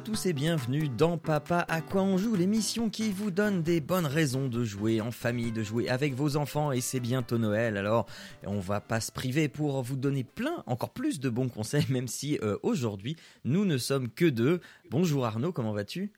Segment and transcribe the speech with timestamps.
[0.00, 4.06] Tous et bienvenue dans Papa à quoi on joue, l'émission qui vous donne des bonnes
[4.06, 8.06] raisons de jouer en famille, de jouer avec vos enfants et c'est bientôt Noël alors
[8.46, 12.08] on va pas se priver pour vous donner plein, encore plus de bons conseils même
[12.08, 14.60] si euh, aujourd'hui nous ne sommes que deux.
[14.90, 16.12] Bonjour Arnaud, comment vas-tu?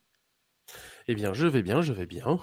[1.09, 2.39] Eh bien je vais bien, je vais bien.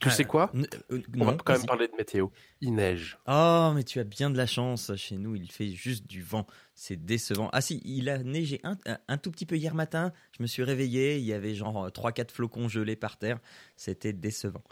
[0.00, 2.28] Tu sais quoi N- euh, On va quand même parler de météo.
[2.60, 3.18] Il neige.
[3.26, 4.94] Oh, mais tu as bien de la chance.
[4.96, 6.46] Chez nous, il fait juste du vent.
[6.74, 7.48] C'est décevant.
[7.52, 10.12] Ah si, il a neigé un, tout petit peu hier matin.
[10.36, 11.16] Je me suis réveillé.
[11.18, 13.38] Il y avait genre 3-4 flocons gelés par terre.
[13.76, 14.62] C'était décevant.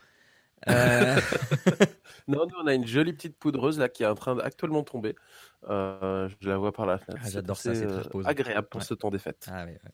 [0.69, 1.17] Euh,
[2.29, 5.15] Non, nous on a une jolie petite poudreuse là qui est en train d'actuellement tomber.
[5.69, 7.23] Euh, je la vois par la fenêtre.
[7.25, 8.87] Ah, j'adore ça, c'est très euh, agréable pour Ouais.
[8.87, 9.47] ce temps des fêtes.
[9.51, 9.91] ah, ouais, ouais.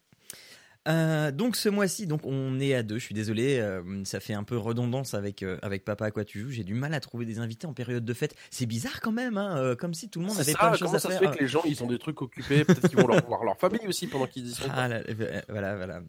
[0.88, 2.98] Euh, donc ce mois-ci, donc on est à deux.
[2.98, 6.24] Je suis désolé, euh, ça fait un peu redondance avec euh, avec papa à quoi
[6.24, 6.50] tu joues.
[6.50, 8.34] J'ai du mal à trouver des invités en période de fête.
[8.50, 10.94] C'est bizarre quand même, hein, comme si tout le monde avait ça, plein de choses
[10.94, 11.30] à ça se faire.
[11.32, 13.58] fait que les gens ils ont des trucs occupés Peut-être qu'ils vont leur voir leur
[13.58, 14.64] famille aussi pendant qu'ils y sont.
[14.70, 16.00] Ah, là, euh, voilà, voilà.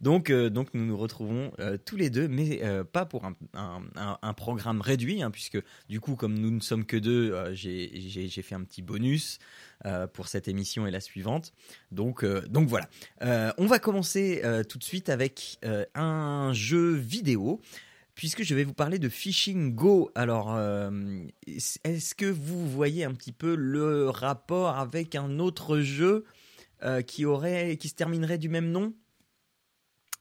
[0.00, 1.50] Donc, donc nous nous retrouvons
[1.84, 2.60] tous les deux, mais
[2.92, 6.60] pas pour un, un, un- un programme réduit, hein, puisque du coup, comme nous ne
[6.60, 9.40] sommes que deux, j'ai fait un petit bonus
[9.84, 11.52] euh, pour cette émission et la suivante.
[11.90, 12.88] Donc, euh, donc voilà.
[13.22, 15.58] Euh, on va commencer tout de suite avec
[15.94, 17.60] un jeu vidéo.
[18.14, 20.60] Puisque je vais vous parler de Fishing Go, alors
[21.46, 26.24] est-ce que vous voyez un petit peu le rapport avec un autre jeu
[27.06, 28.92] qui aurait, qui se terminerait du même nom?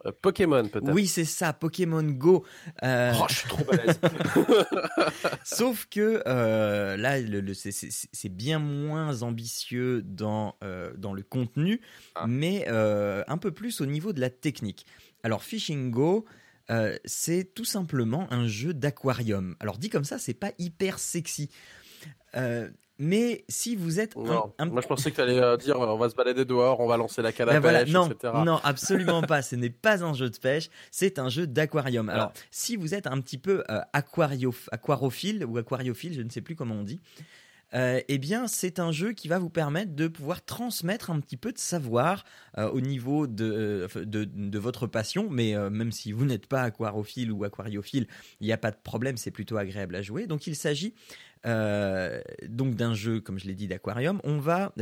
[0.06, 0.92] Euh, Pokémon peut-être.
[0.94, 2.46] Oui, c'est ça, Pokémon Go.
[2.84, 4.00] Euh, Oh, je suis trop balèze.
[5.44, 11.81] Sauf que euh, là, le, le- c'est- bien moins ambitieux dans, euh, dans le contenu,
[12.16, 12.25] Ah.
[12.28, 14.86] mais un peu plus au niveau de la technique.
[15.24, 16.25] Alors, Fishing Go,
[16.70, 19.56] euh, c'est tout simplement un jeu d'aquarium.
[19.59, 21.50] Alors, dit comme ça, c'est pas hyper sexy.
[22.36, 22.70] Euh,
[23.03, 25.88] mais si vous êtes un- non, un, moi je pensais que tu allais dire euh,
[25.88, 28.07] on va se balader dehors, on va lancer la canne à Ben voilà, pêche, non,
[28.07, 28.34] etc.
[28.45, 29.41] non, absolument pas.
[29.41, 32.09] Ce n'est pas un jeu de pêche, c'est un jeu d'aquarium.
[32.09, 32.13] Ah.
[32.13, 36.41] Alors, si vous êtes un petit peu euh, aquario- aquarophile ou aquariophile, je ne sais
[36.41, 37.00] plus comment on dit,
[37.74, 41.38] euh, eh bien, c'est un jeu qui va vous permettre de pouvoir transmettre un petit
[41.38, 42.26] peu de savoir
[42.58, 45.30] euh, au niveau de, euh, de, votre passion.
[45.30, 48.08] Mais même si vous n'êtes pas aquarophile ou aquariophile,
[48.40, 50.28] il n'y a pas de problème, c'est plutôt agréable à jouer.
[50.28, 50.94] Donc, il s'agit
[51.44, 54.22] donc d'un jeu, comme je l'ai dit, d'aquarium.
[54.24, 54.74] On va,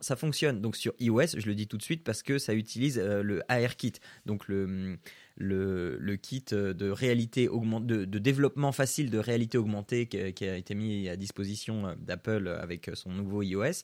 [0.00, 1.38] ça fonctionne donc sur iOS.
[1.38, 3.94] Je le dis tout de suite parce que ça utilise le ARKit,
[4.26, 4.98] donc le
[5.40, 11.08] le, kit de réalité augmentée, de, développement facile de réalité augmentée qui, a été mis
[11.08, 13.82] à disposition euh, d'Apple avec son nouveau iOS.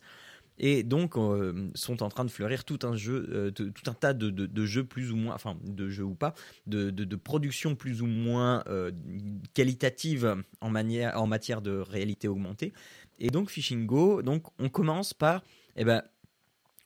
[0.59, 4.15] Et donc euh, sont en train de fleurir tout un jeu, euh, tout un tas
[4.15, 6.35] de, jeux plus ou moins, enfin de jeux ou pas,
[6.67, 8.91] de, de, productions plus ou moins euh,
[9.53, 12.73] qualitatives en, manière, en matière de réalité augmentée.
[13.19, 15.43] Et donc Fishing Go, donc on commence par,
[15.77, 16.03] eh ben,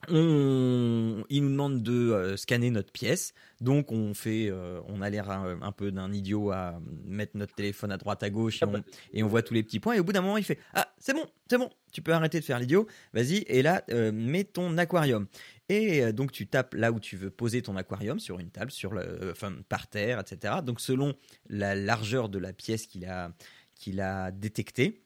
[0.09, 5.09] on, il nous demande de euh, scanner notre pièce, donc on fait, euh, on a
[5.09, 8.65] l'air un, un peu d'un idiot à mettre notre téléphone à droite à gauche et
[8.65, 9.93] on, et on voit tous les petits points.
[9.93, 12.39] Et au bout d'un moment, il fait ah c'est bon, c'est bon, tu peux arrêter
[12.39, 13.43] de faire l'idiot, vas-y.
[13.47, 15.27] Et là, euh, mets ton aquarium.
[15.69, 18.93] Et donc tu tapes là où tu veux poser ton aquarium sur une table, sur
[18.93, 20.55] le, enfin par terre, etc.
[20.65, 21.15] Donc selon
[21.47, 23.31] la largeur de la pièce qu'il a,
[23.75, 25.01] qu'il a détectée,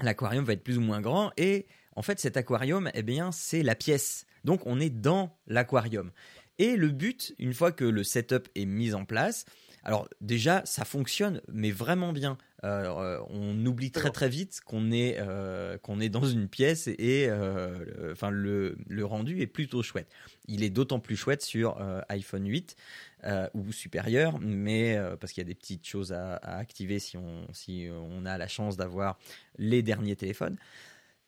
[0.00, 1.30] l'aquarium va être plus ou moins grand.
[1.36, 1.66] Et
[1.96, 4.26] en fait, cet aquarium, eh bien, c'est la pièce.
[4.44, 6.10] Donc on est dans l'aquarium.
[6.58, 9.46] Et le but, une fois que le setup est mis en place,
[9.84, 12.38] alors déjà, ça fonctionne, mais vraiment bien.
[12.62, 17.26] Euh, on oublie très très vite qu'on est, euh, qu'on est dans une pièce et
[17.28, 20.06] euh, le- enfin, le, le rendu est plutôt chouette.
[20.46, 21.76] Il est d'autant plus chouette sur
[22.08, 22.76] iPhone 8
[23.24, 27.16] euh, ou supérieur, mais parce qu'il y a des petites choses à, à activer si
[27.16, 29.18] on, si on a la chance d'avoir
[29.58, 30.56] les derniers téléphones.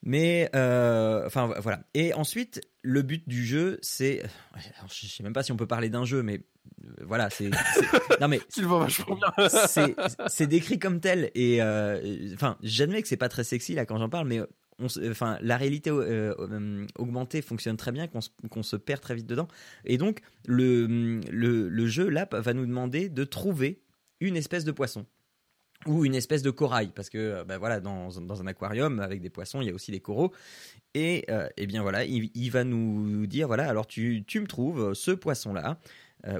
[0.06, 1.80] Mais euh, enfin vo- voilà.
[1.94, 4.20] Et ensuite, le but du jeu, c'est,
[4.52, 6.42] alors, je sais même pas si on peut parler d'un jeu, mais
[6.84, 7.48] euh, voilà, c'est,
[8.20, 8.40] non mais
[10.28, 11.30] c'est décrit comme tel.
[11.34, 14.40] Et euh, enfin j'admets que c'est pas très sexy là quand j'en parle mais
[14.78, 18.28] on se- enfin la réalité euh, euh, augmentée fonctionne très bien qu'on se,
[18.62, 19.48] se perd très vite dedans.
[19.86, 23.80] Et donc le, le le jeu là va nous demander de trouver
[24.20, 25.06] une espèce de poisson
[25.86, 29.20] ou une espèce de corail parce que euh, bah voilà dans, dans un aquarium avec
[29.20, 30.32] des poissons il y a aussi des coraux
[30.94, 34.46] et euh, eh bien voilà il, il va nous dire voilà alors tu, tu me
[34.46, 35.78] trouves ce poisson là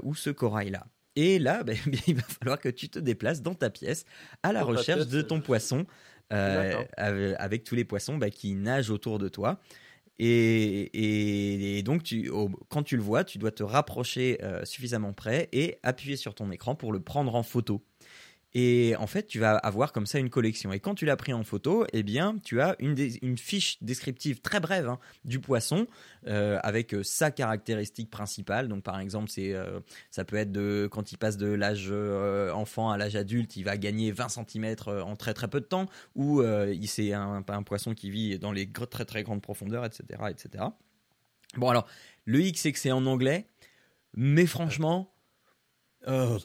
[0.02, 1.76] ou ce corail là Et là, ben,
[2.06, 4.06] il va falloir que tu te déplaces dans ta pièce
[4.42, 5.84] à la recherche de ton poisson,
[6.30, 9.60] avec tous les poissons bah, qui nagent autour de toi.
[10.18, 12.30] Et, donc, tu,
[12.70, 16.74] quand tu le vois, tu dois te rapprocher suffisamment près et appuyer sur ton écran
[16.74, 17.84] pour le prendre en photo.
[18.56, 20.72] Et en fait, tu vas avoir comme ça une collection.
[20.72, 22.94] Et quand tu l'as pris en photo, eh bien, tu as une,
[23.36, 25.88] fiche descriptive très brève hein, du poisson
[26.28, 28.68] euh, avec euh, sa caractéristique principale.
[28.68, 29.80] Donc, par exemple, c'est, euh,
[30.12, 31.92] ça peut être de quand il passe de l'âge
[32.52, 35.86] enfant à l'âge adulte, il va gagner 20 cm en très très peu de temps,
[36.14, 36.42] ou
[36.86, 40.64] c'est un, un, poisson qui vit dans les très très grandes profondeurs, etc., etc.
[41.56, 41.86] Bon, alors,
[42.24, 43.46] le X, c'est que c'est en anglais,
[44.14, 45.13] mais franchement
[46.08, 46.38] euh,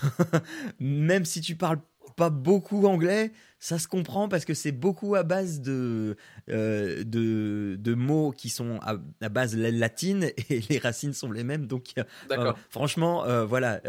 [0.80, 1.80] même si tu parles
[2.16, 6.16] pas beaucoup anglais, ça se comprend parce que c'est beaucoup à base de,
[6.48, 11.66] euh, de, de, mots qui sont à, base latine et les racines sont les mêmes.
[11.66, 11.92] Donc,
[12.30, 13.82] euh, franchement, voilà,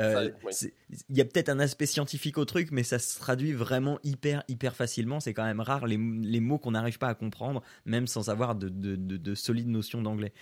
[1.09, 4.43] il y a peut-être un aspect scientifique au truc, mais ça se traduit vraiment hyper,
[4.49, 5.21] hyper facilement.
[5.21, 8.55] C'est quand même rare les, les mots qu'on n'arrive pas à comprendre, même sans avoir
[8.55, 10.33] de, de, de solides notions d'anglais.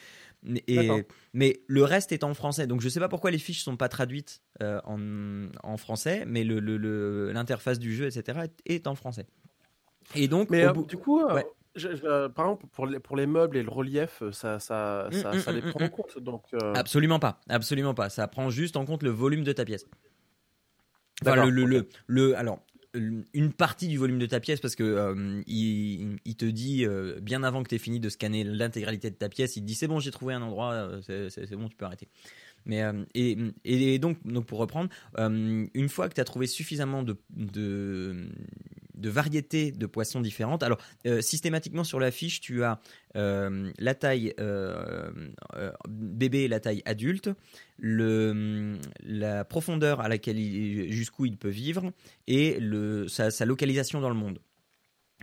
[0.67, 0.89] Et,
[1.33, 2.67] mais le reste est en français.
[2.67, 6.23] Donc je ne sais pas pourquoi les fiches sont pas traduites euh, en, en, français,
[6.27, 9.25] mais l'interface le, le, du jeu, etc., est, en français.
[10.13, 13.63] Et donc, mais, euh, du coup, euh, par exemple, pour les, pour les meubles et
[13.63, 16.19] le relief, ça, ça, mmh, ça, mmh, ça les mmh, prend en compte.
[16.19, 16.43] Donc,
[16.75, 18.09] Absolument pas, absolument pas.
[18.09, 19.85] Ça prend juste en compte le volume de ta pièce.
[21.21, 22.59] Enfin, le, le, le, alors,
[22.95, 27.43] une partie du volume de ta pièce parce que euh, il, te dit euh, bien
[27.43, 29.87] avant que tu aies fini de scanner l'intégralité de ta pièce, il te dit c'est
[29.87, 32.07] bon, j'ai trouvé un endroit, euh, c'est bon, tu peux arrêter.
[32.65, 32.81] Mais
[33.13, 34.89] et, et, donc, donc pour reprendre,
[35.19, 38.27] une fois que tu as trouvé suffisamment de, de
[38.97, 40.63] de variétés de poissons différentes.
[40.63, 42.79] Alors, euh, systématiquement sur la fiche, tu as
[43.15, 45.11] euh, la taille euh,
[45.87, 47.29] bébé et la taille adulte,
[47.79, 50.37] la profondeur à laquelle
[50.91, 51.91] jusqu'où il peut vivre
[52.27, 52.59] et
[53.07, 54.39] sa, localisation dans le monde.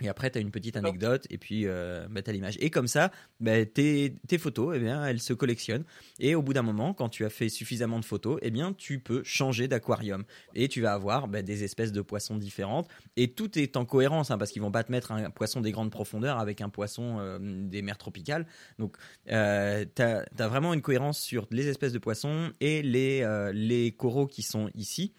[0.02, 2.56] Et après, tu as une petite anecdote et puis euh, bah, tu as l'image.
[2.60, 3.10] Et comme ça,
[3.40, 5.84] bah, tes, tes, photos, eh bien, elles se collectionnent.
[6.18, 8.98] Et au bout d'un moment, quand tu as fait suffisamment de photos, eh bien, tu
[8.98, 10.24] peux changer d'aquarium.
[10.54, 12.88] Et tu vas avoir bah, des espèces de poissons différentes.
[13.16, 15.72] Et tout est en cohérence, hein, parce qu'ils vont pas te mettre un poisson des
[15.72, 18.46] grandes profondeurs avec un poisson euh, des mers tropicales.
[18.78, 18.96] Donc,
[19.30, 23.52] euh, tu as, as, vraiment une cohérence sur les espèces de poissons et les, euh,
[23.52, 25.14] les coraux qui sont ici.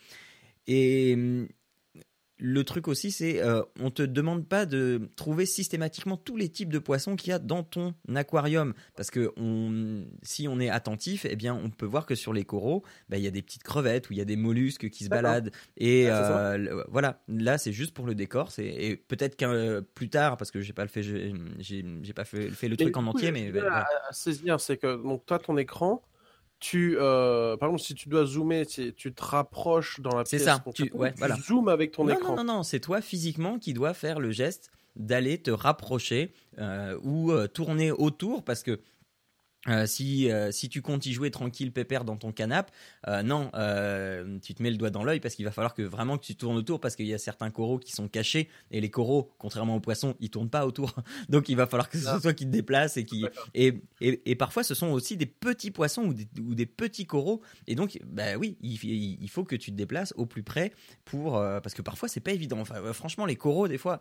[0.68, 1.18] Et
[2.40, 6.72] le truc aussi, c'est euh, on te demande pas de trouver systématiquement tous les types
[6.72, 11.26] de poissons qu'il y a dans ton aquarium, parce que on, si on est attentif,
[11.30, 13.64] eh bien, on peut voir que sur les coraux, bah, il y a des petites
[13.64, 15.52] crevettes ou il y a des mollusques qui se baladent.
[15.78, 18.52] Et euh, voilà, là, c'est juste pour le décor.
[18.52, 22.68] C'est et peut-être qu'un plus tard, parce que j'ai pas le fait, j'ai pas fait,
[22.68, 26.02] le truc en entier, mais à, saisir, c'est que donc toi, ton écran
[26.64, 30.44] tu, euh, par exemple, si tu dois zoomer, tu, tu te rapproches dans la pièce.
[30.44, 30.64] C'est ça.
[30.74, 32.38] Tu, ouais, tu zoomes avec ton écran.
[32.38, 36.98] Non, non, non, c'est toi physiquement qui dois faire le geste d'aller te rapprocher euh,
[37.04, 38.80] ou euh, tourner autour parce que
[39.70, 42.72] euh, si, euh, si tu comptes y jouer tranquille pépère dans ton canapé,
[43.08, 43.46] euh, non,
[44.42, 46.36] tu te mets le doigt dans l'œil parce qu'il va falloir que vraiment que tu
[46.36, 49.78] tournes autour parce qu'il y a certains coraux qui sont cachés et les coraux, contrairement
[49.78, 50.94] aux poissons, ils tournent pas autour.
[51.30, 54.22] Donc il va falloir que ce soit toi qui te déplace et qui et, et,
[54.26, 57.76] et, parfois ce sont aussi des petits poissons ou des, ou des petits coraux et
[57.76, 60.74] donc bah oui, il, il, faut que tu te déplaces au plus près
[61.06, 62.60] pour parce que parfois c'est pas évident.
[62.60, 64.00] Enfin franchement les coraux des fois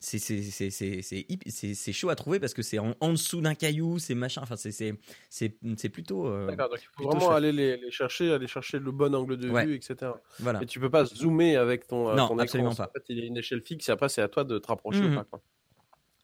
[0.00, 3.54] c'est c'est c'est c'est c'est chaud à trouver parce que c'est en, en, dessous d'un
[3.54, 4.40] caillou, c'est machin.
[4.42, 4.94] Enfin c'est
[5.28, 6.26] c'est plutôt.
[6.26, 9.48] Euh, D'accord, donc il faut vraiment aller les, chercher, aller chercher le bon angle de
[9.48, 10.12] vue, etc.
[10.38, 10.62] Voilà.
[10.62, 12.84] Et tu peux pas zoomer avec ton, euh, non, absolument pas.
[12.84, 14.66] En fait, il y a une échelle fixe et après c'est à toi de te
[14.68, 15.24] rapprocher ou mmh.
[15.24, 15.40] pas.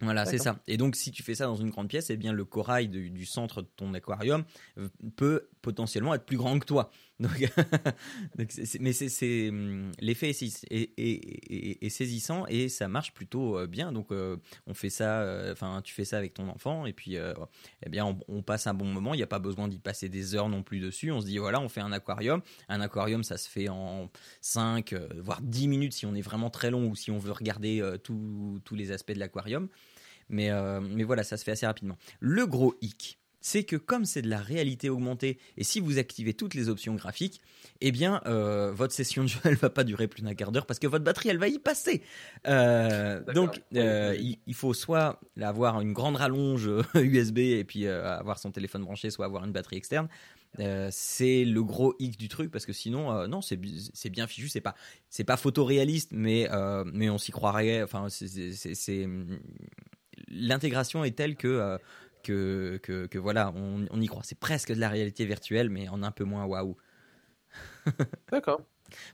[0.00, 0.60] Voilà, c'est ça.
[0.68, 3.26] Et donc, si tu fais ça dans une grande pièce, eh bien, le corail du
[3.26, 4.44] centre de ton aquarium
[5.16, 6.90] peut potentiellement être plus grand que toi.
[7.20, 7.50] Donc,
[8.80, 13.92] mais c'est hum, l'effet est, saisissant et ça marche plutôt euh, bien.
[13.92, 15.50] Donc, euh, on fait ça.
[15.50, 18.86] Enfin, tu fais ça avec ton enfant et puis, eh bien, on, passe un bon
[18.86, 19.14] moment.
[19.14, 21.10] Il n'y a pas besoin d'y passer des heures non plus dessus.
[21.10, 22.40] On se dit voilà, on fait un aquarium.
[22.68, 24.10] Un aquarium, ça se fait en
[24.40, 27.82] 5 voire 10 minutes si on est vraiment très long ou si on veut regarder
[28.04, 29.68] tous les aspects de l'aquarium.
[30.32, 31.96] Euh, mais voilà, ça se fait assez rapidement.
[32.20, 36.34] Le gros hic, c'est que comme c'est de la réalité augmentée, et si vous activez
[36.34, 37.40] toutes les options graphiques,
[37.80, 40.66] eh bien, euh, votre session de jeu, elle va pas durer plus d'un quart d'heure
[40.66, 42.02] parce que votre batterie, elle va y passer.
[42.46, 48.82] Euh, donc, il, faut soit avoir une grande rallonge USB et puis avoir son téléphone
[48.82, 50.08] branché, soit avoir une batterie externe.
[50.90, 54.74] c'est le gros hic du truc parce que sinon, non, c'est bien fichu, c'est pas
[55.10, 56.48] c'est pas photoréaliste, mais
[56.92, 57.82] mais on s'y croirait.
[57.82, 59.06] Enfin, c'est
[60.30, 61.78] l'intégration est telle que,
[62.30, 64.22] euh, que, que, voilà, on, y croit.
[64.24, 66.76] C'est presque de la réalité virtuelle, mais en un peu moins waouh.
[68.32, 68.62] D'accord.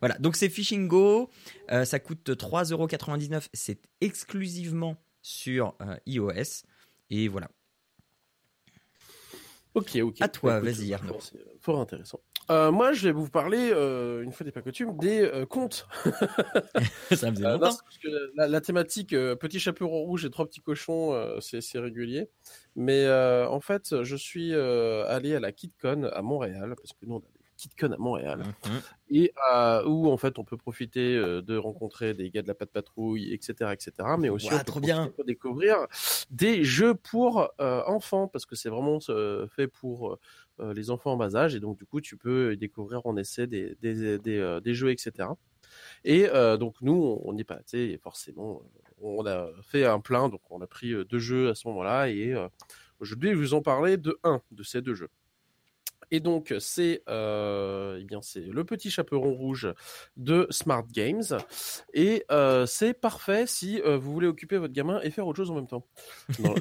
[0.01, 1.31] Voilà, donc c'est Fishing Go,
[1.69, 5.75] ça coûte 3,99€, c'est exclusivement sur
[6.07, 6.63] iOS,
[7.11, 7.51] et voilà.
[9.75, 10.17] Ok, ok.
[10.21, 11.19] À toi, vas-y Arnaud.
[11.65, 12.21] Fort intéressant.
[12.51, 15.89] Euh, moi, je vais vous parler, euh, une fois des pas coutumes, des euh, contes.
[17.11, 17.79] ça me faisait longtemps.
[18.37, 22.29] la, thématique petit chaperon rouge et trois petits cochons, c'est régulier.
[22.77, 27.19] Mais en fait, je suis allé à la KidCon à Montréal, parce que nous, on
[27.21, 27.23] a
[27.57, 28.71] KidCon à Montréal, mmh
[29.11, 29.33] et
[29.87, 33.71] où en fait on peut profiter de rencontrer des gars de la patte patrouille, etc.,
[33.73, 33.93] etc.
[34.19, 35.13] Mais aussi on trop bien.
[35.25, 35.87] découvrir
[36.31, 40.19] des jeux pour enfants parce que c'est vraiment fait pour
[40.59, 43.77] les enfants en bas âge et donc du coup tu peux découvrir en essai des
[43.81, 45.29] des, des, des jeux, etc.
[46.05, 48.63] Et donc nous on n'y pas, et forcément
[49.01, 52.35] on a fait un plein, donc on a pris deux jeux à ce moment-là et
[53.01, 55.11] aujourd'hui je vais vous en parler de un de ces deux jeux.
[56.15, 59.75] Et donc c'est euh, eh c'est le petit chaperon rouge
[60.17, 61.25] de Smart Games
[61.93, 65.51] et euh, c'est parfait si euh, vous voulez occuper votre gamin et faire autre chose
[65.51, 65.85] en même temps.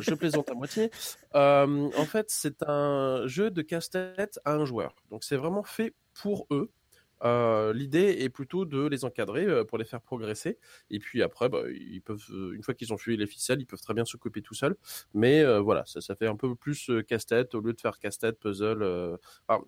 [0.02, 0.90] Je plaisante à moitié.
[1.36, 4.96] en fait c'est un jeu de casse-tête à un joueur.
[5.12, 6.72] Donc c'est vraiment fait pour eux.
[7.24, 10.58] Euh, l'idée est plutôt de les encadrer euh, pour les faire progresser.
[10.90, 13.66] Et puis après, bah, ils peuvent, euh, une fois qu'ils ont fui les ficelles, ils
[13.66, 14.76] peuvent très bien s'occuper tout seuls.
[15.14, 19.18] Mais voilà, ça, ça, fait un peu plus casse-tête au lieu de faire casse-tête, puzzle.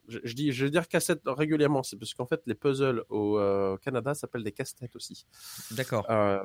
[0.07, 3.39] je, dis, je vais dire casse-tête régulièrement, c'est parce qu'en fait, les puzzles au
[3.81, 5.25] Canada s'appellent des casse-têtes aussi.
[5.71, 6.05] D'accord.
[6.09, 6.43] ah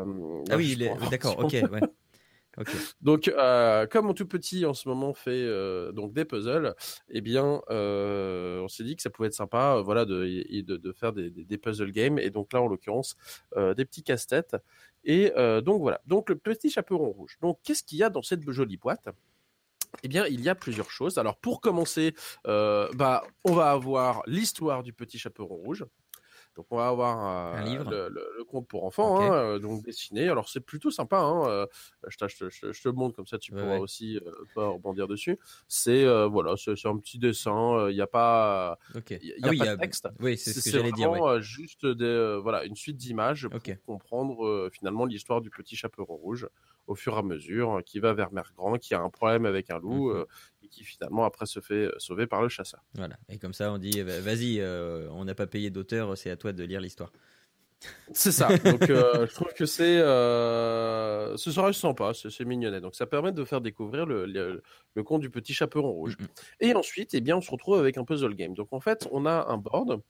[0.57, 0.77] oui,
[1.11, 1.81] d'accord, ok, ouais.
[3.01, 6.75] Donc, euh, comme mon tout petit en ce moment fait euh, donc des puzzles,
[7.09, 10.25] eh bien, euh, on s'est dit que ça pouvait être sympa, voilà, de,
[10.61, 12.19] de, faire des, des, puzzle games.
[12.19, 13.17] Et donc là, en l'occurrence,
[13.57, 14.57] des petits casse-têtes.
[15.05, 16.01] Et donc voilà.
[16.07, 17.39] Donc le petit chaperon rouge.
[17.41, 19.09] Donc, qu'est-ce qu'il y a dans cette jolie boîte?
[20.03, 21.19] Eh bien, il y a plusieurs choses.
[21.19, 22.15] Alors, pour commencer,
[22.45, 25.85] bah, on va avoir l'histoire du petit chaperon rouge.
[26.61, 27.19] Donc on va avoir
[27.57, 27.91] un livre.
[27.91, 30.29] Le, conte pour enfants, hein, euh, donc dessiné.
[30.29, 31.17] Alors c'est plutôt sympa.
[31.17, 31.67] Hein, euh,
[32.07, 35.39] je, te le montre comme ça, tu pourras aussi euh, rebondir dessus.
[35.69, 37.89] C'est voilà, c'est un petit dessin.
[37.89, 40.09] Il n'y a pas, il y a, pas de texte.
[40.21, 41.41] Oui, c'est ce que j'allais dire.
[41.41, 46.47] Juste des, voilà, une suite d'images pour comprendre finalement l'histoire du petit chaperon rouge
[46.87, 49.79] au fur et à mesure, qui va vers Mergrand, qui a un problème avec un
[49.79, 50.13] loup,
[50.60, 52.83] et qui finalement après se fait sauver par le chasseur.
[52.95, 54.63] Voilà, et comme ça on dit, vas-y,
[55.11, 57.13] on n'a pas payé d'auteur, c'est à toi de lire l'histoire.
[58.13, 58.49] C'est ça.
[58.65, 62.81] Donc, je trouve que c'est, ce sera sympa, c'est mignonnet.
[62.81, 66.17] Donc, ça permet de faire découvrir le, le, conte du petit chaperon rouge.
[66.61, 68.55] Et ensuite, eh bien, on se retrouve avec un puzzle game.
[68.55, 70.03] Donc, en fait, on a un board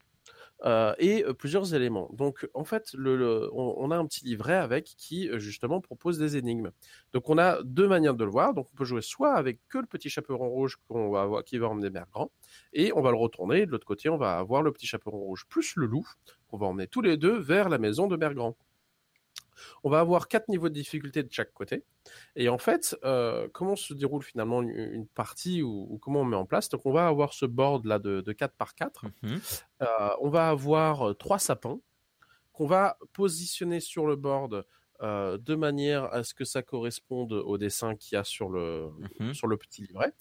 [0.65, 2.11] euh, et plusieurs éléments.
[2.13, 6.71] Donc, en fait, on, a un petit livret avec qui justement propose des énigmes.
[7.13, 8.55] Donc, on a deux manières de le voir.
[8.55, 11.59] Donc, on peut jouer soit avec que le petit chaperon rouge qu'on va avoir, qui
[11.59, 12.31] va emmener Bergrand,
[12.73, 13.67] et on va le retourner.
[13.67, 16.07] De l'autre côté, on va avoir le petit chaperon rouge plus le loup
[16.49, 18.57] qu'on va emmener tous les deux vers la maison de Bergrand.
[19.85, 21.85] On va avoir quatre niveaux de difficulté de chaque côté.
[22.37, 26.47] Et en fait, euh, comment se déroule finalement une, partie ou, comment on met en
[26.47, 26.69] place?
[26.69, 29.07] Donc, on va avoir ce board là de, 4 par 4.
[29.23, 29.41] Mhm.
[29.83, 29.87] Euh,
[30.21, 31.81] on va avoir euh, trois sapins
[32.53, 34.65] qu'on va positionner sur le board
[35.01, 39.35] de manière à ce que ça corresponde au dessin qu'il y a sur le, mhm.
[39.35, 40.13] sur le petit livret.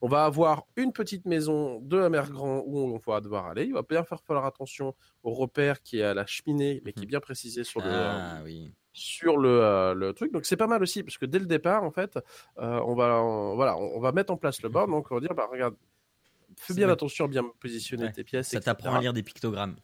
[0.00, 3.64] On va avoir une petite maison de la mer Grand où on va devoir aller.
[3.64, 7.00] Il va bien faire falloir attention au repère qui est à la cheminée, mais qui
[7.00, 7.10] est mhm.
[7.10, 10.32] bien précisé sur le, ah, oui sur le, euh, le, truc.
[10.32, 12.18] Donc c'est pas mal aussi parce que dès le départ, en fait,
[12.58, 13.20] euh, on va
[13.54, 14.90] voilà, on, va mettre en place le board.
[14.90, 15.76] Donc on va dire, bah regarde,
[16.56, 18.48] fais bien attention à bien positionner tes pièces.
[18.48, 19.76] Ça t'apprend à lire des pictogrammes.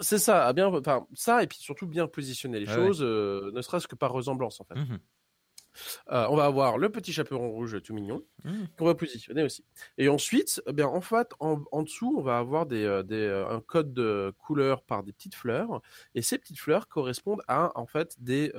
[0.00, 3.60] C'est ça, à bien, enfin ça et puis surtout bien positionner les choses, euh, ne
[3.60, 4.76] serait-ce que par ressemblance en fait.
[4.76, 4.98] Mmh
[6.10, 8.50] euh, on va avoir le petit chaperon rouge tout mignon mmh.
[8.76, 9.64] qu'on va positionner aussi.
[9.98, 13.60] Et ensuite, eh bien en fait, en, dessous, on va avoir des, euh, euh, un
[13.60, 15.80] code de couleur par des petites fleurs.
[16.14, 18.50] Et ces petites fleurs correspondent à en fait des,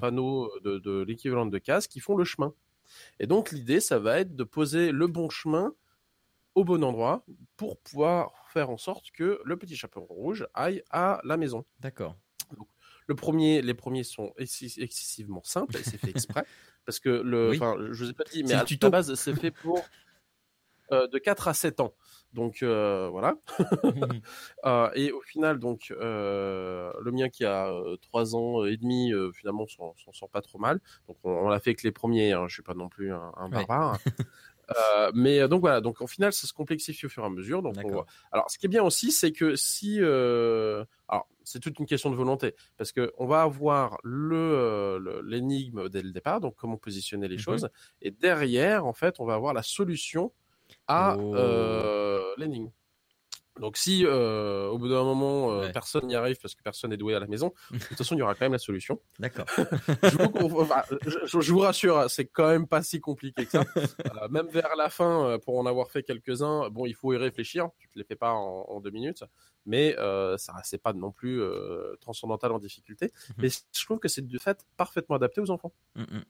[0.00, 2.52] panneaux de, l'équivalent de cases qui font le chemin.
[3.20, 5.74] Et donc l'idée, ça va être de poser le bon chemin
[6.58, 7.24] au bon endroit
[7.56, 11.64] pour pouvoir faire en sorte que le petit chaperon rouge aille à la maison.
[11.78, 12.16] D'accord.
[13.06, 16.44] Le premier, les premiers sont excessivement simples et c'est fait exprès.
[16.84, 19.82] parce que le, je vous ai pas dit, mais à la base, c'est fait pour
[20.92, 21.94] euh, de 4 à 7 ans.
[22.32, 23.36] Donc euh, voilà.
[24.66, 27.72] euh, et au final, donc euh, le mien qui a
[28.02, 30.80] 3 ans et demi, finalement, s'en sort pas trop mal.
[31.06, 32.32] Donc on, l'a fait avec les premiers.
[32.32, 32.46] Hein.
[32.48, 33.98] Je suis pas non plus un, barbare.
[34.76, 37.62] Euh, mais donc voilà, donc au final, ça se complexifie au fur et à mesure.
[37.62, 37.76] Donc
[38.32, 40.84] Alors, ce qui est bien aussi, c'est que si, euh...
[41.08, 45.88] alors c'est toute une question de volonté, parce que on va avoir le euh, l'énigme
[45.88, 47.42] dès le départ, donc comment positionner les mhm.
[47.42, 47.68] choses,
[48.02, 50.32] et derrière, en fait, on va avoir la solution
[50.86, 51.34] à oh.
[51.34, 52.70] euh, l'énigme.
[53.60, 55.72] Donc si euh, au bout d'un moment euh, Ouais.
[55.72, 58.18] personne n'y arrive parce que personne n'est doué à la maison, de toute façon il
[58.18, 59.00] y aura quand même la solution.
[59.18, 59.46] D'accord.
[59.56, 63.50] je, vous, enfin, je- je vous rassure, hein, c'est quand même pas si compliqué que
[63.50, 63.64] ça.
[64.22, 67.68] Euh, même vers la fin, pour en avoir fait quelques-uns, bon il faut y réfléchir.
[67.78, 69.24] Tu te les fais pas en, en deux minutes,
[69.66, 69.94] mais
[70.38, 71.42] ça c'est pas non plus
[72.00, 73.12] transcendantal en difficulté.
[73.30, 73.34] Mhm.
[73.38, 75.72] Mais je trouve que c'est de fait parfaitement adapté aux enfants.
[75.94, 76.24] Mm, mm.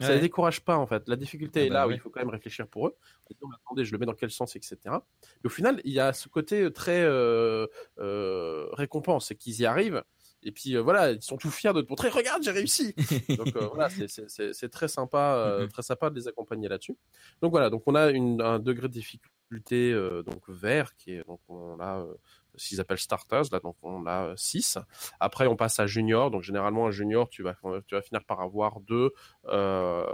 [0.00, 0.14] Ça Ouais.
[0.16, 1.02] les décourage pas en fait.
[1.08, 2.96] La difficulté Ah est bah là où il faut quand même réfléchir pour eux.
[3.40, 4.76] Donc, attendez, je le mets dans quel sens, etc.
[4.86, 7.66] Mais au final, il y a ce côté très euh,
[7.98, 10.02] euh, récompense, c'est qu'ils y arrivent.
[10.44, 12.94] Et puis euh, voilà, ils sont tout fiers de te montrer, regarde, j'ai réussi.
[13.38, 15.68] donc euh, voilà, c'est- très sympa, euh, Mhm.
[15.68, 16.96] très sympa de les accompagner là-dessus.
[17.40, 21.24] Donc voilà, donc on a une, un degré de difficulté euh, donc vert qui est
[21.28, 22.14] donc on a euh,
[22.56, 24.78] ce qu'ils appellent starters là, donc on a 6.
[25.20, 28.80] Après on passe à junior, donc généralement un junior tu vas vas finir par avoir
[28.80, 29.12] deux
[29.46, 30.06] euh,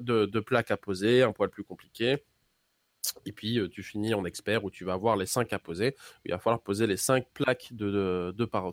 [0.00, 2.24] deux, deux plaques à poser, un poil plus compliqué.
[3.24, 5.94] Et puis euh, tu finis en expert où tu vas avoir les 5 à poser.
[6.24, 8.64] Il va falloir poser les 5 plaques de, de, de par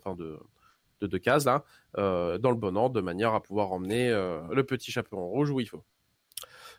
[1.17, 1.63] cases là
[1.97, 5.51] euh, dans le bon ordre de manière à pouvoir emmener euh, le petit chaperon rouge
[5.51, 5.83] où il faut.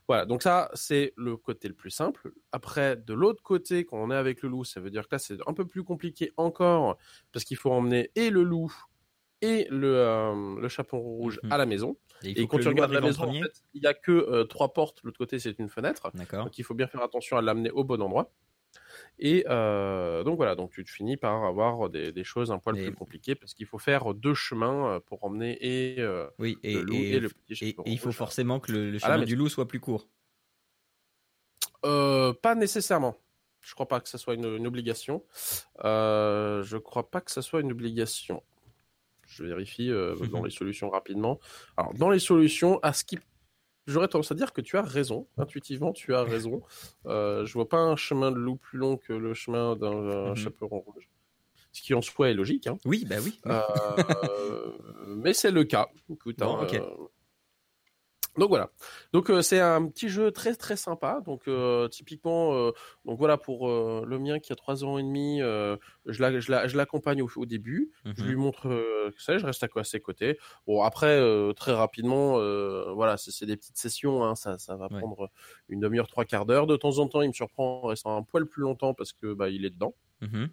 [0.09, 2.33] Voilà, donc ça c'est le côté le plus simple.
[2.53, 5.19] Après, de l'autre côté, quand on est avec le loup, ça veut dire que là
[5.19, 6.97] c'est un peu plus compliqué encore
[7.33, 8.73] parce qu'il faut emmener et le loup
[9.43, 11.53] et le, euh, le chaperon rouge Mhm.
[11.53, 11.97] à la maison.
[12.23, 15.01] Et quand tu regardes la maison, en fait, il y a que euh, trois portes.
[15.05, 16.11] L'autre côté, c'est une fenêtre.
[16.15, 16.45] D'accord.
[16.45, 18.33] Donc il faut bien faire attention à l'amener au bon endroit.
[19.19, 22.77] Et euh, donc voilà, donc tu te finis par avoir des, des choses un poil
[22.77, 26.75] plus compliquées parce qu'il faut faire deux chemins euh, pour emmener et euh, Oui, et,
[26.75, 29.35] le loup et- et, le petit et- et il faut forcément que le, chemin du
[29.35, 30.07] loup soit plus court.
[31.85, 33.17] Euh, pas nécessairement.
[33.61, 35.25] Je crois pas que ça soit une, une obligation.
[35.83, 38.43] Je crois pas que ça soit une obligation.
[39.27, 39.91] Je vérifie
[40.31, 41.41] dans les solutions rapidement.
[41.77, 43.19] Alors, dans les solutions, à ce qui
[43.87, 46.63] J'aurais tendance à dire que tu as raison, intuitivement tu as raison.
[47.07, 50.37] Euh, je vois pas un chemin de loup plus long que le chemin d'un Mhm.
[50.37, 51.09] chaperon rouge.
[51.73, 52.79] Ce qui en soi est logique, hein.
[52.85, 53.39] Oui, bah oui.
[53.47, 53.61] Euh,
[55.09, 55.89] mais c'est le cas.
[56.11, 56.81] Écoute, Bon, hein, euh,
[58.39, 58.71] Donc voilà.
[59.13, 61.21] Donc euh, c'est un petit jeu très très sympa.
[61.25, 62.71] Donc euh, typiquement, euh,
[63.05, 66.67] donc voilà pour le mien qui a trois ans et demi, je la- je la-
[66.69, 67.91] je l'accompagne au, au début.
[68.05, 68.29] Je Mhm.
[68.29, 70.39] lui montre que ça, je reste à, quoi, à ses côtés.
[70.67, 71.21] Bon après
[71.55, 72.33] très rapidement,
[72.95, 74.25] voilà, c'est des petites sessions.
[74.25, 74.99] Hein, ça ça va Ouais.
[75.01, 75.31] prendre
[75.69, 76.67] une demi-heure, trois quarts d'heure.
[76.67, 79.33] De temps en temps, il me surprend en restant un poil plus longtemps parce que
[79.35, 80.49] bah il est dedans Mhm.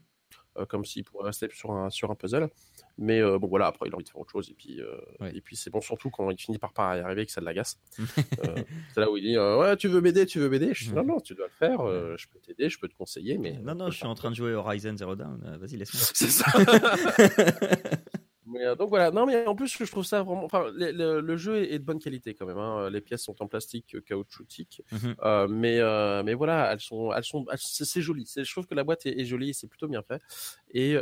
[0.69, 2.49] Comme s'il pourrait rester sur un, sur un puzzle.
[2.97, 4.49] Mais euh, bon, voilà, après, il a envie de faire autre chose.
[4.49, 5.35] Et puis, euh, Ouais.
[5.35, 7.79] et puis c'est bon, surtout quand il finit par pas y arriver, que ça l'agace.
[8.45, 8.55] Euh,
[8.93, 10.73] c'est là où il dit euh, Ouais, tu veux m'aider, tu veux m'aider?
[10.73, 11.79] Je dis Non, non, tu dois le faire.
[11.81, 13.37] euh, je peux t'aider, je peux te conseiller.
[13.37, 15.41] Mais non, non, je suis en train de jouer Horizon Zero Dawn.
[15.45, 16.01] euh, Vas-y, laisse-moi.
[16.13, 16.45] C'est ça.
[18.53, 21.21] Mais, euh, donc voilà, non mais en plus je trouve ça vraiment, enfin le, le-
[21.21, 22.57] le jeu est, est de bonne qualité quand même.
[22.57, 22.89] hein.
[22.89, 25.15] Les pièces sont en plastique euh, caoutchoutique, Mhm.
[25.23, 28.29] Euh, mais euh, mais voilà, elles sont, elles sont, c'est joli.
[28.35, 30.21] Je trouve que la boîte est, est jolie, c'est plutôt bien fait.
[30.71, 30.93] Et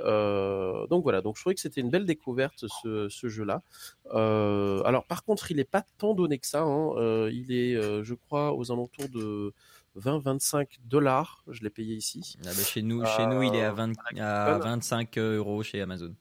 [0.89, 3.61] donc voilà, donc je trouvais que c'était une belle découverte ce, ce jeu-là.
[4.11, 6.61] Alors par contre, il est pas tant donné que ça.
[6.63, 7.27] hein.
[7.31, 9.53] Il est, je crois, aux alentours de
[9.95, 11.43] 20-25 dollars.
[11.47, 12.35] Je l'ai payé ici.
[12.45, 14.69] Ah bah, chez nous, chez nous, il est à, Euh, 20 avec à Amazon.
[14.69, 16.13] 25 euros chez Amazon.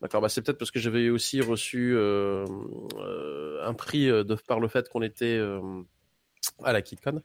[0.00, 2.44] D'accord, bah c'est peut-être parce que j'avais aussi reçu euh,
[2.98, 5.60] euh, un prix euh, de par le fait qu'on était euh,
[6.62, 7.20] à la KidCon.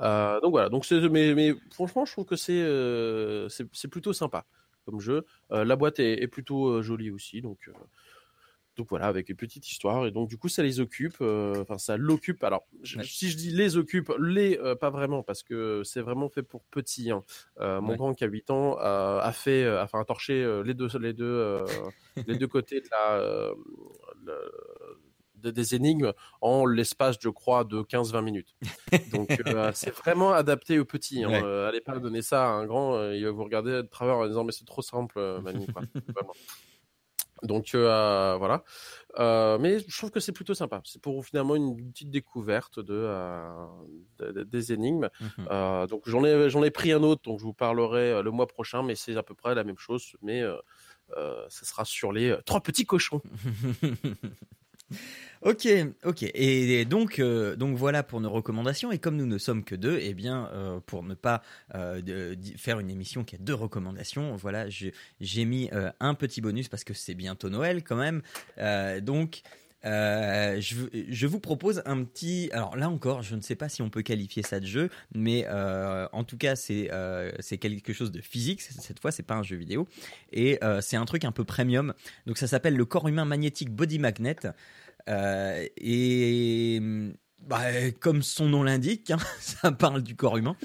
[0.00, 4.46] Euh, donc voilà, donc mais, mais franchement, je trouve que c'est plutôt sympa
[4.86, 5.24] comme jeu.
[5.50, 7.70] La boîte est, est plutôt jolie aussi, donc
[8.76, 11.78] donc voilà, avec une petite histoire et donc du coup ça les occupe, euh, enfin
[11.78, 12.42] ça l'occupe.
[12.44, 13.04] Alors je- Ouais.
[13.04, 16.64] si je dis les occupe, les euh, pas vraiment parce que c'est vraiment fait pour
[16.64, 17.10] petits.
[17.10, 17.22] hein.
[17.60, 17.96] Euh, mon Ouais.
[17.96, 21.64] grand qui a 8 ans a fait, enfin a torché les deux les deux
[22.26, 23.52] les deux côtés de la
[24.24, 24.50] le-
[25.36, 28.56] de- des énigmes en l'espace, je crois, de 15-20 minutes.
[29.12, 31.22] Donc, euh, c'est vraiment adapté aux petits.
[31.22, 31.28] Hein.
[31.28, 31.42] Ouais.
[31.44, 34.16] Euh, allez pas donner ça à un grand, euh, il va vous regarder de travers
[34.16, 35.66] en disant mais c'est trop simple, Manu.
[35.72, 35.82] quoi.
[37.42, 38.64] Donc euh, voilà.
[39.18, 40.80] Euh, mais je trouve que c'est plutôt sympa.
[40.84, 43.66] C'est pour finalement une petite découverte de, euh,
[44.18, 45.08] de- de- des énigmes.
[45.20, 45.48] Mhm.
[45.50, 48.30] Euh, donc j'en ai j'en ai pris un autre dont je vous parlerai euh, le
[48.30, 50.56] mois prochain, mais c'est à peu près la même chose, mais euh,
[51.16, 53.20] euh, ça sera sur les euh, trois petits cochons.
[55.42, 55.68] ok,
[56.04, 56.22] ok.
[56.34, 58.92] Et donc, euh, donc voilà pour nos recommandations.
[58.92, 61.42] Et comme nous ne sommes que deux, eh bien, euh, pour ne pas
[61.74, 65.70] euh, faire une émission qui a deux recommandations, voilà, j'ai mis
[66.00, 68.22] un petit bonus parce que c'est bientôt Noël quand même.
[69.02, 69.42] Donc.
[69.84, 72.48] Euh, je, vous propose un petit.
[72.52, 75.46] Alors là encore, je ne sais pas si on peut qualifier ça de jeu, mais
[75.48, 78.62] euh, en tout cas, c'est euh, c'est quelque chose de physique.
[78.62, 79.86] Cette fois, c'est pas un jeu vidéo,
[80.32, 81.94] et c'est un truc un peu premium.
[82.26, 84.36] Donc ça s'appelle le corps humain magnétique Body Magnet.
[85.08, 86.80] Et
[87.46, 90.56] bah, comme son nom l'indique, hein, ça parle du corps humain.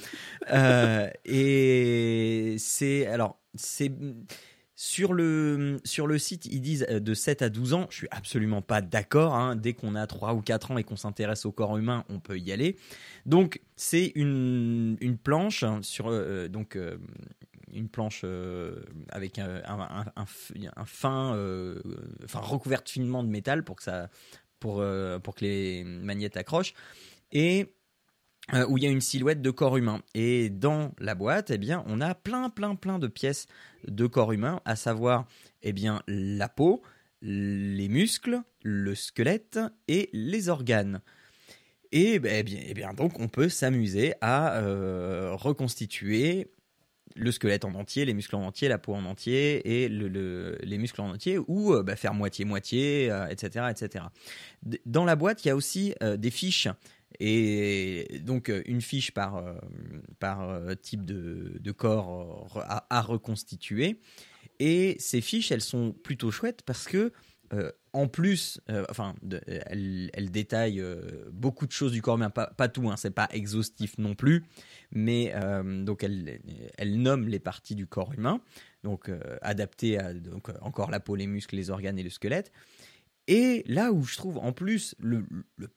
[1.26, 3.92] Et c'est alors c'est
[4.82, 7.88] sur le, sur le site, ils disent euh, de 7 à 12 ans.
[7.90, 9.36] Je suis absolument pas d'accord.
[9.36, 9.58] Hein.
[9.58, 12.40] Dès qu'on a 3 ou 4 ans et qu'on s'intéresse au corps humain, on peut
[12.40, 12.78] y aller.
[13.26, 16.96] Donc, c'est une, une planche hein, sur euh, donc euh,
[17.74, 18.24] une planche
[19.10, 20.26] avec un,
[20.86, 21.38] fin,
[22.24, 24.10] enfin recouverte finement de métal pour que ça,
[24.62, 24.82] pour
[25.24, 26.74] pour que les magnettes accrochent
[27.32, 27.68] et
[28.68, 30.02] où il y a une silhouette de corps humain.
[30.14, 33.48] Et dans la boîte, eh bien, on a plein, plein, plein de pièces
[33.88, 35.28] de corps humain, à savoir,
[35.62, 36.82] eh bien, la peau,
[37.22, 41.02] les muscles, le squelette et les organes.
[41.92, 46.52] Et ben, eh bien, eh bien, donc, on peut s'amuser à euh, reconstituer
[47.16, 50.78] le squelette en entier, les muscles en entier, la peau en entier et le, les
[50.78, 54.06] muscles en entier, ou euh, bah, faire moitié-moitié, etc., etc.
[54.86, 56.68] Dans la boîte, il y a aussi des fiches
[57.20, 59.56] et donc euh, une fiche par, euh,
[60.24, 64.00] euh, type de, corps à, reconstituer.
[64.60, 67.12] Et ces fiches, elles sont plutôt chouettes parce que
[67.94, 69.16] en plus, enfin,
[69.66, 70.86] elles, elles, détaillent
[71.32, 74.46] beaucoup de choses du corps humain, pas, tout, hein, c'est pas exhaustif non plus,
[74.92, 75.34] mais
[75.84, 76.42] donc elles,
[76.78, 78.40] elles, nomment les parties du corps humain,
[78.84, 79.10] donc
[79.42, 80.12] adaptées à
[80.62, 82.52] encore la peau, les muscles, les organes et le squelette.
[83.32, 85.24] Et là où je trouve en plus le,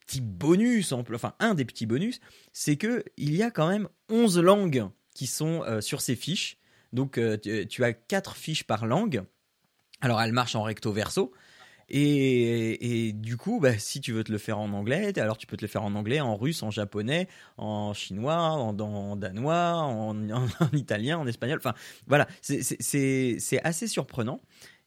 [0.06, 2.18] petit bonus, enfin un des petits bonus,
[2.54, 6.56] c'est que il y a quand même 11 langues qui sont euh, sur ces fiches.
[6.94, 9.24] Donc euh, tu, as 4 fiches par langue.
[10.00, 11.30] Alors elles marchent en recto verso.
[11.94, 15.58] Et, du coup, bah, si tu veux te le faire en anglais, alors tu peux
[15.58, 20.70] te le faire en anglais, en russe, en japonais, en chinois, en, danois, en, en,
[20.72, 21.58] italien, en espagnol.
[21.58, 21.74] Enfin,
[22.06, 24.40] voilà, c'est assez surprenant.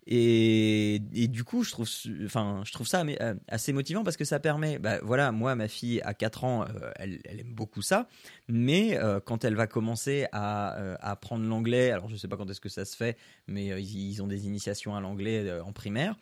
[0.08, 1.88] Et, du coup, je trouve,
[2.26, 5.68] enfin, je trouve ça euh, assez motivant parce que ça permet, bah, voilà, moi, ma
[5.68, 8.08] fille à 4 ans, euh, elle, aime beaucoup ça,
[8.48, 12.62] mais euh, quand elle va commencer à, apprendre l'anglais, alors je sais pas quand est-ce
[12.62, 16.16] que ça se fait, mais ils, ont des initiations à l'anglais en primaire,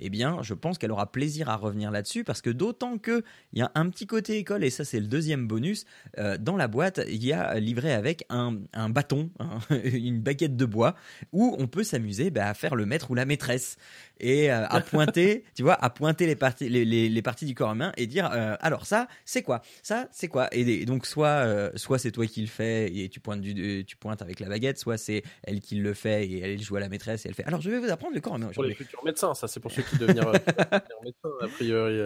[0.00, 3.58] eh bien, je pense qu'elle aura plaisir à revenir là-dessus parce que d'autant que il
[3.58, 5.84] y a un petit côté école et ça c'est le deuxième bonus.
[6.18, 10.56] Euh, dans la boîte, il y a livré avec un, un bâton, hein, une baguette
[10.56, 10.94] de bois
[11.32, 13.76] où on peut s'amuser bah, à faire le maître ou la maîtresse
[14.18, 17.72] et euh, à pointer, tu vois, à pointer les parties, les, les, parties du corps
[17.72, 20.48] humain et dire euh, alors ça c'est quoi, ça c'est quoi?
[20.52, 24.22] Et, donc soit soit c'est toi qui le fais et tu pointes du, tu pointes
[24.22, 27.26] avec la baguette, soit c'est elle qui le fait et elle joue à la maîtresse
[27.26, 28.50] et elle fait alors je vais vous apprendre le corps humain.
[28.54, 31.98] Pour les futurs médecins, ça c'est pour ceux qui devenir médecins a priori.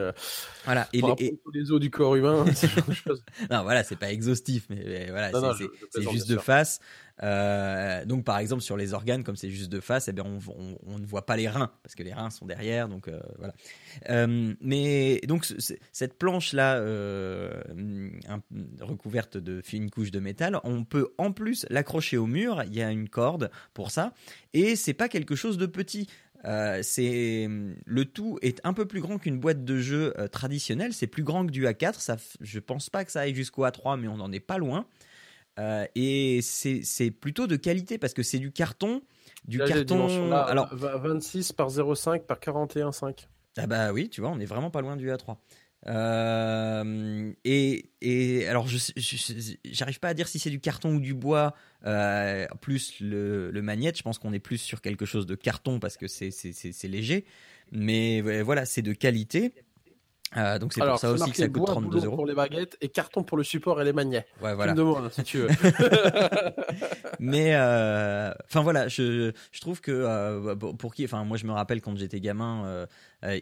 [0.65, 2.45] voilà et les, les, os du corps humain.
[3.51, 5.31] non voilà c'est pas exhaustif mais, voilà
[5.91, 6.81] c'est juste de face.
[7.23, 10.41] Euh, donc par exemple sur les organes, comme c'est juste de face, eh bien on,
[10.87, 12.89] on, ne voit pas les reins parce que les reins sont derrière.
[12.89, 13.55] Donc euh, voilà.
[14.11, 15.47] Euh, mais donc
[15.93, 16.81] cette planche là,
[18.81, 22.63] recouverte de fine couche de métal, on peut en plus l'accrocher au mur.
[22.67, 24.13] Il y a une corde pour ça
[24.53, 26.09] et c'est pas quelque chose de petit.
[26.83, 27.49] C'est
[27.85, 30.93] le tout est un peu plus grand qu'une boîte de jeu traditionnelle.
[30.93, 31.95] C'est plus grand que du A4.
[32.01, 34.87] Ça, je pense pas que ça aille jusqu'au A3, mais on n'en est pas loin.
[35.59, 39.03] Euh, et c'est plutôt de qualité parce que c'est du carton.
[39.47, 40.33] Du carton.
[40.33, 43.27] alors 26 par 0,5 par 41,5.
[43.57, 45.37] Ah bah oui, tu vois, on est vraiment pas loin du A3.
[45.87, 48.79] Euh, et, et, alors, je
[49.65, 53.63] j'arrive pas à dire si c'est du carton ou du bois, euh, plus le, le
[53.63, 53.97] magnète.
[53.99, 57.25] Je pense qu'on est plus sur quelque chose de carton parce que c'est léger.
[57.73, 59.53] Mais voilà, c'est de qualité.
[60.37, 62.17] Euh, donc c'est pour ça aussi que ça coûte 32 euros.
[62.17, 64.27] Pour les baguettes et carton pour le support et les magnets.
[64.43, 64.73] Ouais, voilà.
[64.73, 65.49] Demande, si tu veux.
[67.21, 71.53] Mais euh, enfin voilà, je, je trouve que euh, pour qui, enfin moi je me
[71.53, 72.87] rappelle quand j'étais gamin,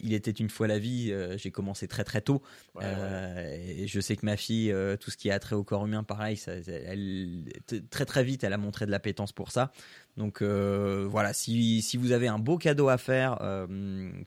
[0.03, 1.13] il était une fois la vie.
[1.37, 2.43] J'ai commencé très très tôt
[2.81, 6.37] et je sais que ma fille, tout ce qui a trait au corps humain, pareil,
[6.37, 7.45] ça, elle
[7.91, 9.73] très très vite, elle a montré de l'appétence pour ça.
[10.17, 13.39] Donc voilà, si, si vous avez un beau cadeau à faire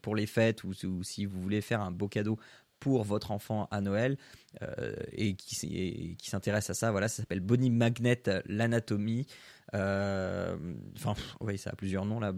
[0.01, 2.37] pour les fêtes ou, ou, si vous voulez faire un beau cadeau
[2.79, 4.17] pour votre enfant à Noël
[4.61, 6.91] euh, et qui, qui s'intéresse à ça.
[6.91, 9.25] Voilà, ça s'appelle Body Magnet l'anatomie.
[9.73, 10.55] Euh,
[10.95, 12.31] enfin, oui, ça a plusieurs noms là.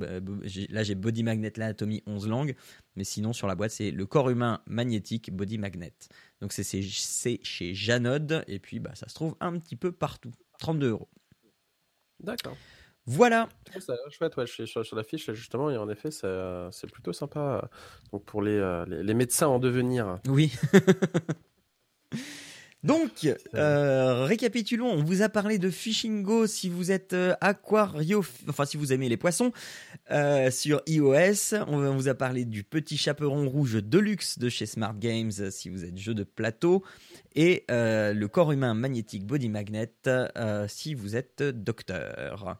[0.69, 2.55] Là, j'ai Body Magnet l'anatomie 11 langues,
[2.95, 5.93] mais sinon sur la boîte c'est le corps humain magnétique Body Magnet.
[6.41, 10.31] Donc c'est chez Janod et puis bah ça se trouve un petit peu partout.
[10.59, 11.09] 32 euros.
[12.19, 12.57] D'accord.
[13.05, 13.47] Voilà.
[13.79, 17.69] C'est chouette, ouais, sur, sur, la fiche, justement, et en effet, c'est plutôt sympa
[18.11, 20.19] donc pour les, euh, les, les, médecins en devenir.
[20.27, 20.51] Oui.
[22.83, 24.89] Donc, euh, récapitulons.
[24.89, 28.93] On vous a parlé de Fishing Go si vous êtes euh, aquario, enfin si vous
[28.93, 29.51] aimez les poissons,
[30.11, 31.55] euh, sur iOS.
[31.67, 35.85] On vous a parlé du Petit Chaperon Rouge Deluxe de chez Smart Games si vous
[35.85, 36.83] êtes jeu de plateau,
[37.35, 39.91] et le corps humain magnétique Body Magnet
[40.67, 42.57] si vous êtes docteur.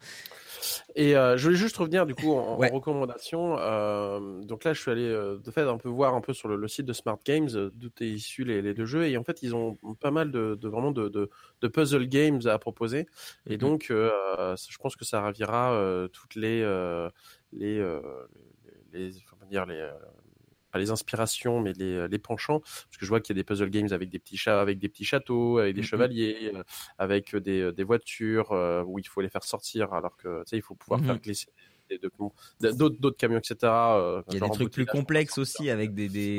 [0.95, 3.58] Et euh, je voulais juste revenir du coup en, recommandation.
[3.60, 6.47] Euh, donc là, je suis allé euh, de fait un peu voir un peu sur
[6.49, 9.41] le, site de Smart Games d'où est issu les, les, deux jeux et en fait
[9.41, 13.07] ils ont pas mal de, vraiment de, de, puzzle games à proposer.
[13.45, 13.57] Et mhm.
[13.57, 16.61] donc je pense que ça ravira toutes les
[17.53, 17.81] les,
[18.93, 19.11] les,
[19.49, 19.89] dire les
[20.77, 23.43] les inspirations, mais les, euh, les, penchants, parce que je vois qu'il y a des
[23.43, 26.63] puzzle games avec des petits chats, avec des petits châteaux, avec des mmh chevaliers, euh,
[26.97, 28.51] avec des, euh, des voitures
[28.87, 31.49] où il faut les faire sortir, alors que tu sais, il faut pouvoir faire glisser
[32.62, 33.56] d'autres camions, etc.
[33.63, 36.38] Euh, il y a des trucs plus complexes aussi avec des, des,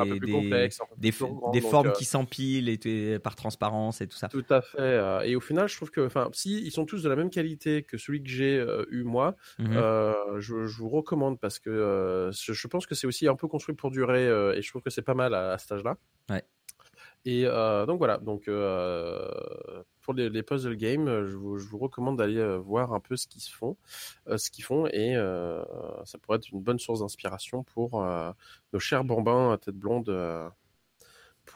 [0.99, 4.29] des, formes qui euh, s'empilent et par transparence et tout ça.
[4.29, 4.79] Tout à fait.
[4.79, 7.31] Euh, et au final, je trouve que, enfin, si ils sont tous de la même
[7.31, 9.79] qualité que celui que j'ai eu moi, mmh
[10.39, 14.27] je, vous recommande parce que je, pense que c'est aussi un peu construit pour durer
[14.57, 15.97] et je trouve que c'est pas mal à, à cet âge-là.
[16.31, 16.45] Ouais.
[17.25, 18.49] Et donc voilà, donc
[20.01, 23.77] pour les, puzzle games, je vous, recommande d'aller voir un peu ce qu'ils font,
[24.27, 25.15] ce qu'ils font, et
[26.05, 28.03] ça pourrait être une bonne source d'inspiration pour
[28.73, 30.09] nos chers bambins à tête blonde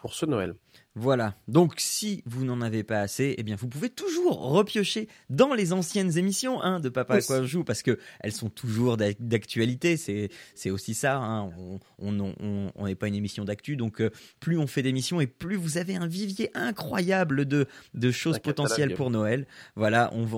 [0.01, 0.55] pour ce Noël.
[0.95, 1.35] Voilà.
[1.47, 5.73] Donc, si vous n'en avez pas assez, eh bien, vous pouvez toujours repiocher dans les
[5.73, 9.97] anciennes émissions hein, de Papa à quoi joue parce que elles sont toujours d'actualité.
[9.97, 11.17] C'est c'est aussi ça.
[11.17, 11.51] Hein.
[11.97, 12.33] On n'est
[12.75, 15.95] on, pas une émission d'actu, donc euh, plus on fait d'émissions et plus vous avez
[15.95, 19.47] un vivier incroyable de de choses potentielles pour Noël.
[19.75, 20.11] Voilà.
[20.13, 20.37] On va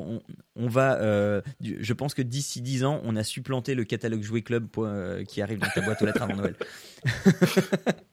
[0.55, 1.01] on, va.
[1.01, 5.25] Euh, je pense que d'ici 10 ans, on a supplanté le catalogue Jouet Club euh,
[5.25, 6.55] qui arrive dans ta boîte aux lettres avant Noël.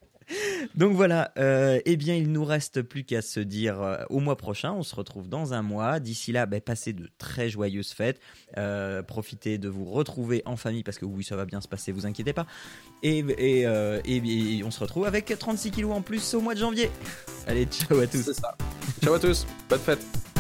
[0.75, 4.37] Donc voilà, euh, eh bien il nous reste plus qu'à se dire euh, au mois
[4.37, 6.01] prochain, on se retrouve dans un mois.
[6.01, 8.21] D'ici là, ben, passez de très joyeuses fêtes,
[8.57, 11.93] euh, profitez de vous retrouver en famille parce que oui, ça va bien se passer,
[11.93, 12.47] vous inquiétez pas.
[13.03, 13.23] Et,
[14.65, 16.91] on se retrouve avec 36 kilos en plus au mois de janvier.
[17.47, 18.41] Allez, ciao à tous.
[19.03, 20.32] Ciao à tous, bonne fête.